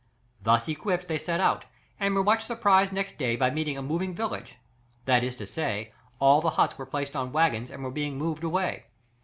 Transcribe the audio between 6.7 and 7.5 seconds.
were placed on